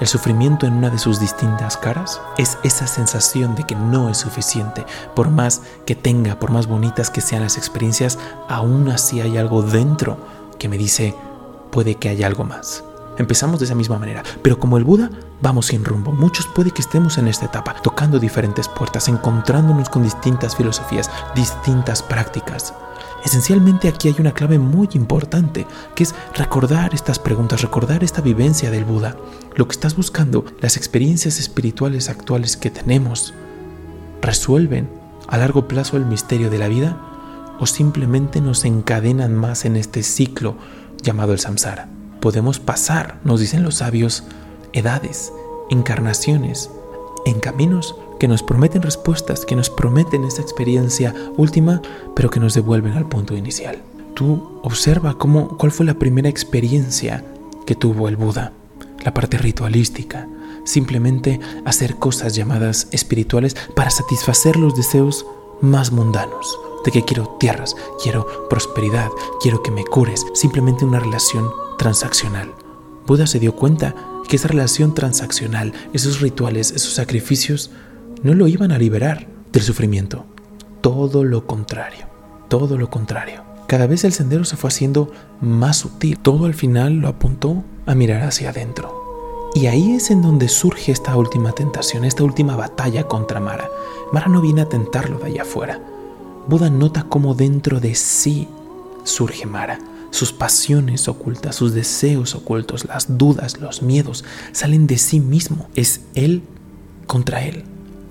El 0.00 0.08
sufrimiento 0.08 0.66
en 0.66 0.74
una 0.74 0.90
de 0.90 0.98
sus 0.98 1.20
distintas 1.20 1.76
caras 1.76 2.20
es 2.36 2.58
esa 2.64 2.86
sensación 2.86 3.54
de 3.54 3.62
que 3.62 3.76
no 3.76 4.08
es 4.08 4.18
suficiente. 4.18 4.84
Por 5.14 5.30
más 5.30 5.62
que 5.86 5.94
tenga, 5.94 6.38
por 6.40 6.50
más 6.50 6.66
bonitas 6.66 7.10
que 7.10 7.20
sean 7.20 7.42
las 7.42 7.56
experiencias, 7.56 8.18
aún 8.48 8.88
así 8.88 9.20
hay 9.20 9.38
algo 9.38 9.62
dentro 9.62 10.18
que 10.58 10.68
me 10.68 10.78
dice, 10.78 11.14
puede 11.70 11.94
que 11.94 12.08
haya 12.08 12.26
algo 12.26 12.42
más. 12.44 12.82
Empezamos 13.18 13.60
de 13.60 13.66
esa 13.66 13.76
misma 13.76 13.98
manera, 13.98 14.24
pero 14.42 14.58
como 14.58 14.76
el 14.76 14.82
Buda, 14.82 15.10
vamos 15.40 15.66
sin 15.66 15.84
rumbo. 15.84 16.10
Muchos 16.10 16.48
puede 16.48 16.72
que 16.72 16.82
estemos 16.82 17.16
en 17.16 17.28
esta 17.28 17.46
etapa, 17.46 17.74
tocando 17.80 18.18
diferentes 18.18 18.66
puertas, 18.66 19.06
encontrándonos 19.06 19.88
con 19.88 20.02
distintas 20.02 20.56
filosofías, 20.56 21.08
distintas 21.36 22.02
prácticas. 22.02 22.74
Esencialmente 23.24 23.88
aquí 23.88 24.08
hay 24.08 24.16
una 24.18 24.34
clave 24.34 24.58
muy 24.58 24.88
importante, 24.92 25.66
que 25.94 26.02
es 26.02 26.14
recordar 26.34 26.92
estas 26.92 27.18
preguntas, 27.18 27.62
recordar 27.62 28.04
esta 28.04 28.20
vivencia 28.20 28.70
del 28.70 28.84
Buda. 28.84 29.16
Lo 29.56 29.66
que 29.66 29.72
estás 29.72 29.96
buscando, 29.96 30.44
las 30.60 30.76
experiencias 30.76 31.38
espirituales 31.40 32.10
actuales 32.10 32.58
que 32.58 32.70
tenemos, 32.70 33.32
resuelven 34.20 34.90
a 35.26 35.38
largo 35.38 35.66
plazo 35.66 35.96
el 35.96 36.04
misterio 36.04 36.50
de 36.50 36.58
la 36.58 36.68
vida 36.68 37.00
o 37.58 37.66
simplemente 37.66 38.42
nos 38.42 38.66
encadenan 38.66 39.34
más 39.34 39.64
en 39.64 39.76
este 39.76 40.02
ciclo 40.02 40.56
llamado 41.02 41.32
el 41.32 41.38
samsara. 41.38 41.88
Podemos 42.20 42.58
pasar, 42.60 43.20
nos 43.24 43.40
dicen 43.40 43.62
los 43.62 43.76
sabios, 43.76 44.24
edades, 44.74 45.32
encarnaciones, 45.70 46.70
en 47.24 47.40
caminos 47.40 47.96
que 48.18 48.28
nos 48.28 48.42
prometen 48.42 48.82
respuestas, 48.82 49.44
que 49.44 49.56
nos 49.56 49.70
prometen 49.70 50.24
esa 50.24 50.42
experiencia 50.42 51.14
última, 51.36 51.82
pero 52.14 52.30
que 52.30 52.40
nos 52.40 52.54
devuelven 52.54 52.94
al 52.94 53.08
punto 53.08 53.36
inicial. 53.36 53.82
Tú 54.14 54.60
observa 54.62 55.18
cómo, 55.18 55.56
cuál 55.58 55.72
fue 55.72 55.86
la 55.86 55.94
primera 55.94 56.28
experiencia 56.28 57.24
que 57.66 57.74
tuvo 57.74 58.08
el 58.08 58.16
Buda, 58.16 58.52
la 59.04 59.12
parte 59.12 59.38
ritualística, 59.38 60.28
simplemente 60.64 61.40
hacer 61.64 61.96
cosas 61.96 62.34
llamadas 62.34 62.88
espirituales 62.90 63.56
para 63.74 63.90
satisfacer 63.90 64.56
los 64.56 64.76
deseos 64.76 65.26
más 65.60 65.92
mundanos, 65.92 66.58
de 66.84 66.90
que 66.90 67.04
quiero 67.04 67.36
tierras, 67.40 67.76
quiero 68.02 68.26
prosperidad, 68.48 69.10
quiero 69.40 69.62
que 69.62 69.70
me 69.70 69.84
cures, 69.84 70.26
simplemente 70.34 70.84
una 70.84 71.00
relación 71.00 71.50
transaccional. 71.78 72.52
Buda 73.06 73.26
se 73.26 73.40
dio 73.40 73.54
cuenta 73.54 73.94
que 74.28 74.36
esa 74.36 74.48
relación 74.48 74.94
transaccional, 74.94 75.72
esos 75.92 76.20
rituales, 76.20 76.70
esos 76.70 76.94
sacrificios, 76.94 77.70
no 78.24 78.34
lo 78.34 78.48
iban 78.48 78.72
a 78.72 78.78
liberar 78.78 79.28
del 79.52 79.62
sufrimiento. 79.62 80.24
Todo 80.80 81.24
lo 81.24 81.46
contrario, 81.46 82.06
todo 82.48 82.76
lo 82.78 82.90
contrario. 82.90 83.42
Cada 83.68 83.86
vez 83.86 84.04
el 84.04 84.12
sendero 84.12 84.44
se 84.44 84.56
fue 84.56 84.68
haciendo 84.68 85.12
más 85.40 85.76
sutil. 85.76 86.18
Todo 86.18 86.46
al 86.46 86.54
final 86.54 86.94
lo 86.94 87.08
apuntó 87.08 87.62
a 87.86 87.94
mirar 87.94 88.22
hacia 88.22 88.50
adentro. 88.50 89.50
Y 89.54 89.66
ahí 89.66 89.92
es 89.92 90.10
en 90.10 90.22
donde 90.22 90.48
surge 90.48 90.90
esta 90.90 91.16
última 91.16 91.52
tentación, 91.52 92.04
esta 92.04 92.24
última 92.24 92.56
batalla 92.56 93.04
contra 93.04 93.40
Mara. 93.40 93.68
Mara 94.10 94.28
no 94.28 94.40
viene 94.40 94.62
a 94.62 94.68
tentarlo 94.68 95.18
de 95.18 95.26
allá 95.26 95.42
afuera. 95.42 95.80
Buda 96.48 96.70
nota 96.70 97.04
cómo 97.04 97.34
dentro 97.34 97.78
de 97.78 97.94
sí 97.94 98.48
surge 99.04 99.44
Mara. 99.46 99.78
Sus 100.10 100.32
pasiones 100.32 101.08
ocultas, 101.08 101.56
sus 101.56 101.74
deseos 101.74 102.34
ocultos, 102.34 102.86
las 102.86 103.18
dudas, 103.18 103.60
los 103.60 103.82
miedos, 103.82 104.24
salen 104.52 104.86
de 104.86 104.96
sí 104.96 105.20
mismo. 105.20 105.68
Es 105.74 106.02
él 106.14 106.42
contra 107.06 107.44
él. 107.44 107.64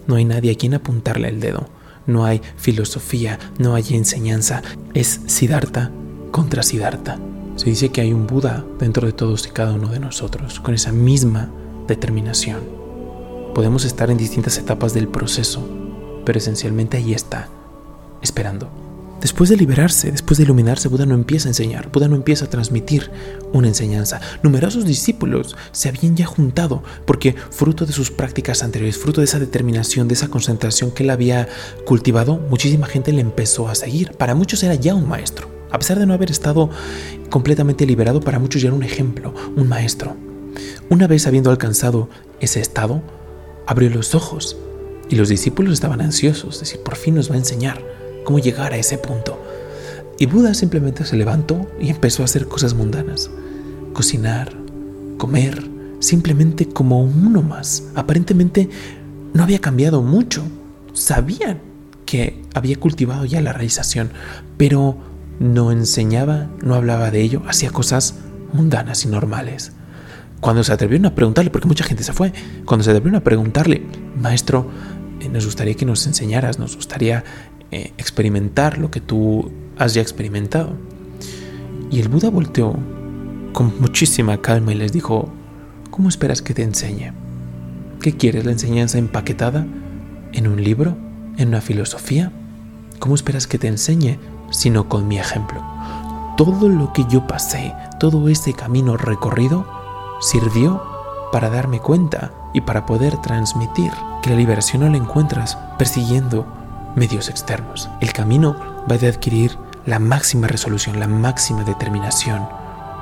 No 0.07 0.15
hay 0.15 0.25
nadie 0.25 0.51
a 0.51 0.55
quien 0.55 0.74
apuntarle 0.74 1.29
el 1.29 1.39
dedo. 1.39 1.67
No 2.05 2.25
hay 2.25 2.41
filosofía, 2.57 3.39
no 3.57 3.75
hay 3.75 3.86
enseñanza. 3.91 4.62
Es 4.93 5.22
Siddhartha 5.25 5.91
contra 6.31 6.63
Siddhartha. 6.63 7.17
Se 7.55 7.69
dice 7.69 7.89
que 7.89 8.01
hay 8.01 8.13
un 8.13 8.27
Buda 8.27 8.65
dentro 8.79 9.05
de 9.05 9.13
todos 9.13 9.48
y 9.48 9.51
cada 9.51 9.74
uno 9.74 9.89
de 9.89 10.00
nosotros, 10.00 10.60
con 10.60 10.74
esa 10.74 10.91
misma 10.91 11.50
determinación. 11.88 12.62
Podemos 13.53 13.86
estar 13.86 14.10
en 14.10 14.17
distintas 14.17 14.57
etapas 14.57 14.93
del 14.93 15.07
proceso, 15.07 15.63
pero 16.25 16.39
esencialmente 16.39 16.98
ahí 16.98 17.13
está, 17.13 17.50
esperando. 18.22 18.83
Después 19.24 19.50
de 19.50 19.56
liberarse, 19.56 20.12
después 20.12 20.38
de 20.38 20.44
iluminarse, 20.44 20.89
Buda 20.89 21.06
no 21.06 21.15
empieza 21.15 21.48
a 21.48 21.51
enseñar, 21.51 21.89
Buda 21.89 22.10
no 22.10 22.18
empieza 22.18 22.44
a 22.44 22.50
transmitir 22.50 23.10
una 23.53 23.70
enseñanza. 23.70 24.20
Numerosos 24.44 24.84
discípulos 24.84 25.56
se 25.72 25.88
habían 25.88 26.18
ya 26.18 26.25
juntado 26.25 26.84
porque 27.06 27.34
fruto 27.50 27.86
de 27.86 27.94
sus 27.94 28.12
prácticas 28.12 28.63
anteriores, 28.63 28.98
fruto 28.98 29.22
de 29.22 29.25
esa 29.25 29.39
determinación, 29.39 30.10
de 30.10 30.15
esa 30.15 30.27
concentración 30.27 30.92
que 30.92 31.03
él 31.03 31.10
había 31.10 31.48
cultivado, 31.86 32.36
muchísima 32.50 32.86
gente 32.86 33.13
le 33.13 33.22
empezó 33.22 33.70
a 33.70 33.75
seguir. 33.75 34.12
Para 34.12 34.36
muchos 34.36 34.62
era 34.62 34.75
ya 34.75 34.94
un 34.94 35.08
maestro. 35.08 35.48
A 35.72 35.80
pesar 35.80 36.00
de 36.00 36.06
no 36.06 36.13
haber 36.13 36.30
estado 36.30 36.70
completamente 37.30 37.86
liberado, 37.86 38.20
para 38.20 38.39
muchos 38.39 38.62
ya 38.62 38.68
era 38.68 38.75
un 38.75 38.84
ejemplo, 38.84 39.34
un 39.56 39.70
maestro. 39.70 40.18
Una 40.89 41.08
vez 41.08 41.27
habiendo 41.27 41.50
alcanzado 41.50 42.10
ese 42.42 42.60
estado, 42.60 43.01
abrió 43.68 43.89
los 43.89 44.15
ojos 44.15 44.58
y 45.08 45.15
los 45.15 45.30
discípulos 45.30 45.72
estaban 45.72 46.01
ansiosos, 46.01 46.56
es 46.56 46.60
decir, 46.60 46.82
por 46.82 46.98
fin 46.98 47.15
nos 47.15 47.32
va 47.32 47.36
a 47.36 47.38
enseñar 47.38 48.02
cómo 48.24 48.39
llegar 48.39 48.74
a 48.74 48.77
ese 48.77 48.98
punto. 48.98 49.42
Y 50.20 50.25
Buda 50.25 50.53
simplemente 50.53 51.06
se 51.06 51.18
levantó 51.18 51.68
y 51.80 51.89
empezó 51.89 52.22
a 52.22 52.25
hacer 52.25 52.48
cosas 52.48 52.74
mundanas. 52.74 53.30
Cocinar, 53.94 54.53
comer, 55.18 55.63
simplemente 56.00 56.68
como 56.68 57.01
uno 57.01 57.42
más. 57.42 57.84
Aparentemente 57.96 58.70
no 59.34 59.44
había 59.44 59.60
cambiado 59.60 60.01
mucho. 60.01 60.44
Sabían 60.94 61.60
que 62.06 62.42
había 62.53 62.80
cultivado 62.80 63.25
ya 63.25 63.42
la 63.42 63.53
realización, 63.53 64.12
pero 64.58 64.98
no 65.39 65.72
enseñaba, 65.72 66.50
no 66.62 66.75
hablaba 66.75 67.12
de 67.12 67.22
ello, 67.22 67.42
hacía 67.48 67.72
cosas 67.72 68.15
mundanas 68.53 69.06
y 69.06 69.08
normales. 69.08 69.72
Cuando 70.39 70.63
se 70.63 70.74
atrevieron 70.74 71.06
a 71.06 71.15
preguntarle, 71.15 71.51
porque 71.51 71.68
mucha 71.68 71.86
gente 71.86 72.03
se 72.03 72.13
fue, 72.13 72.34
cuando 72.65 72.84
se 72.84 72.92
atrevieron 72.92 73.15
a 73.15 73.24
preguntarle, 73.24 73.82
maestro, 74.15 74.70
eh, 75.22 75.30
nos 75.30 75.46
gustaría 75.46 75.74
que 75.74 75.86
nos 75.86 76.06
enseñaras, 76.06 76.60
nos 76.60 76.75
gustaría 76.75 77.24
eh, 77.74 77.92
experimentar 77.98 78.77
lo 78.77 78.92
que 78.92 79.01
tú 79.01 79.51
has 79.80 79.96
ya 79.96 80.01
experimentado. 80.03 80.74
Y 81.89 82.00
el 82.01 82.08
Buda 82.08 82.30
volteó 82.30 82.75
con 83.51 83.80
muchísima 83.80 84.38
calma 84.42 84.74
y 84.74 84.75
les 84.75 84.94
dijo, 84.94 85.30
¿cómo 85.89 86.08
esperas 86.08 86.44
que 86.44 86.53
te 86.53 86.62
enseñe? 86.62 87.13
¿Qué 88.00 88.15
quieres? 88.15 88.46
¿La 88.46 88.51
enseñanza 88.51 89.00
empaquetada? 89.00 89.65
¿En 90.34 90.48
un 90.48 90.63
libro? 90.63 90.96
¿En 91.38 91.48
una 91.48 91.62
filosofía? 91.62 92.32
¿Cómo 93.00 93.15
esperas 93.15 93.48
que 93.48 93.58
te 93.58 93.68
enseñe 93.68 94.20
sino 94.51 94.88
con 94.88 95.08
mi 95.08 95.18
ejemplo? 95.18 95.60
Todo 96.38 96.70
lo 96.70 96.94
que 96.94 97.06
yo 97.10 97.25
pasé, 97.25 97.74
todo 98.00 98.30
ese 98.30 98.53
camino 98.53 98.98
recorrido, 98.98 99.65
sirvió 100.22 100.84
para 101.32 101.50
darme 101.50 101.80
cuenta 101.80 102.32
y 102.53 102.62
para 102.62 102.86
poder 102.86 103.20
transmitir 103.24 103.92
que 104.22 104.30
la 104.30 104.36
liberación 104.36 104.84
no 104.84 104.89
la 104.89 104.98
encuentras 104.98 105.58
persiguiendo 105.80 106.46
medios 106.96 107.30
externos. 107.30 107.90
El 108.02 108.14
camino 108.14 108.56
va 108.90 108.96
a 108.96 109.10
adquirir 109.10 109.58
la 109.86 110.00
máxima 110.00 110.48
resolución, 110.48 111.00
la 111.00 111.08
máxima 111.08 111.64
determinación 111.64 112.48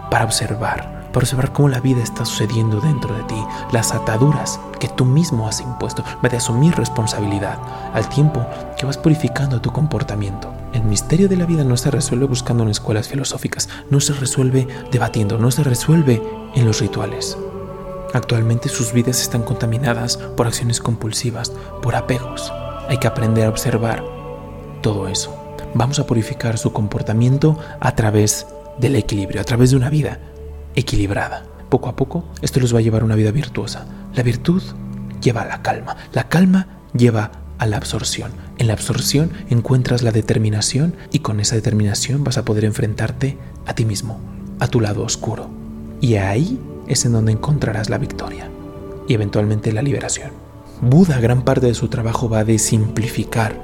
para 0.09 0.25
observar, 0.25 1.09
para 1.13 1.23
observar 1.23 1.53
cómo 1.53 1.69
la 1.69 1.79
vida 1.79 2.01
está 2.01 2.25
sucediendo 2.25 2.81
dentro 2.81 3.15
de 3.15 3.23
ti, 3.23 3.43
las 3.71 3.93
ataduras 3.93 4.59
que 4.79 4.87
tú 4.87 5.05
mismo 5.05 5.47
has 5.47 5.61
impuesto, 5.61 6.03
va 6.23 6.29
de 6.29 6.37
asumir 6.37 6.75
responsabilidad 6.75 7.57
al 7.93 8.09
tiempo 8.09 8.45
que 8.77 8.85
vas 8.85 8.97
purificando 8.97 9.61
tu 9.61 9.71
comportamiento. 9.71 10.53
El 10.73 10.83
misterio 10.83 11.27
de 11.27 11.37
la 11.37 11.45
vida 11.45 11.63
no 11.63 11.77
se 11.77 11.91
resuelve 11.91 12.25
buscando 12.25 12.63
en 12.63 12.69
escuelas 12.69 13.07
filosóficas, 13.07 13.69
no 13.89 13.99
se 13.99 14.13
resuelve 14.13 14.67
debatiendo, 14.91 15.37
no 15.37 15.51
se 15.51 15.63
resuelve 15.63 16.21
en 16.55 16.65
los 16.65 16.79
rituales. 16.79 17.37
Actualmente 18.13 18.67
sus 18.67 18.91
vidas 18.91 19.21
están 19.21 19.43
contaminadas 19.43 20.17
por 20.17 20.47
acciones 20.47 20.81
compulsivas, 20.81 21.51
por 21.81 21.95
apegos, 21.95 22.51
hay 22.87 22.97
que 22.97 23.07
aprender 23.07 23.45
a 23.45 23.49
observar 23.49 24.03
todo 24.81 25.07
eso. 25.07 25.35
Vamos 25.73 25.99
a 25.99 26.05
purificar 26.05 26.57
su 26.57 26.73
comportamiento 26.73 27.57
a 27.79 27.95
través 27.95 28.47
del 28.77 28.95
equilibrio, 28.95 29.41
a 29.41 29.45
través 29.45 29.71
de 29.71 29.77
una 29.77 29.89
vida 29.89 30.19
equilibrada. 30.75 31.45
Poco 31.69 31.89
a 31.89 31.95
poco, 31.95 32.25
esto 32.41 32.59
los 32.59 32.73
va 32.73 32.79
a 32.79 32.81
llevar 32.81 33.03
a 33.03 33.05
una 33.05 33.15
vida 33.15 33.31
virtuosa. 33.31 33.85
La 34.13 34.23
virtud 34.23 34.61
lleva 35.21 35.43
a 35.43 35.47
la 35.47 35.61
calma. 35.61 35.95
La 36.13 36.27
calma 36.27 36.67
lleva 36.93 37.31
a 37.57 37.67
la 37.67 37.77
absorción. 37.77 38.31
En 38.57 38.67
la 38.67 38.73
absorción 38.73 39.31
encuentras 39.49 40.01
la 40.01 40.11
determinación 40.11 40.95
y 41.11 41.19
con 41.19 41.39
esa 41.39 41.55
determinación 41.55 42.23
vas 42.23 42.37
a 42.37 42.43
poder 42.43 42.65
enfrentarte 42.65 43.37
a 43.65 43.73
ti 43.73 43.85
mismo, 43.85 44.19
a 44.59 44.67
tu 44.67 44.81
lado 44.81 45.03
oscuro. 45.03 45.49
Y 46.01 46.15
ahí 46.15 46.59
es 46.87 47.05
en 47.05 47.13
donde 47.13 47.31
encontrarás 47.31 47.89
la 47.89 47.97
victoria 47.97 48.49
y 49.07 49.13
eventualmente 49.13 49.71
la 49.71 49.81
liberación. 49.81 50.31
Buda 50.81 51.19
gran 51.19 51.43
parte 51.43 51.67
de 51.67 51.75
su 51.75 51.89
trabajo 51.89 52.27
va 52.27 52.43
de 52.43 52.57
simplificar 52.57 53.61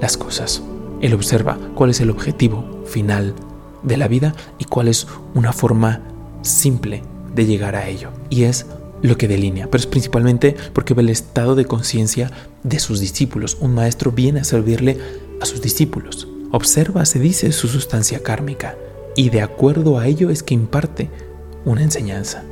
las 0.00 0.16
cosas. 0.16 0.62
Él 1.00 1.14
observa 1.14 1.58
cuál 1.74 1.90
es 1.90 2.00
el 2.00 2.10
objetivo 2.10 2.84
final 2.86 3.34
de 3.82 3.96
la 3.96 4.06
vida 4.06 4.36
y 4.58 4.66
cuál 4.66 4.86
es 4.86 5.08
una 5.34 5.52
forma 5.52 6.00
simple 6.42 7.02
de 7.34 7.46
llegar 7.46 7.74
a 7.74 7.88
ello. 7.88 8.10
Y 8.28 8.44
es 8.44 8.66
lo 9.02 9.16
que 9.16 9.26
delinea, 9.26 9.66
pero 9.68 9.80
es 9.80 9.86
principalmente 9.86 10.54
porque 10.72 10.94
ve 10.94 11.02
el 11.02 11.08
estado 11.08 11.56
de 11.56 11.64
conciencia 11.64 12.30
de 12.62 12.78
sus 12.78 13.00
discípulos. 13.00 13.56
Un 13.60 13.74
maestro 13.74 14.12
viene 14.12 14.40
a 14.40 14.44
servirle 14.44 14.98
a 15.40 15.46
sus 15.46 15.60
discípulos. 15.60 16.28
Observa, 16.52 17.04
se 17.04 17.18
dice, 17.18 17.50
su 17.50 17.66
sustancia 17.66 18.22
kármica 18.22 18.76
y 19.16 19.30
de 19.30 19.42
acuerdo 19.42 19.98
a 19.98 20.06
ello 20.06 20.30
es 20.30 20.44
que 20.44 20.54
imparte 20.54 21.10
una 21.64 21.82
enseñanza. 21.82 22.44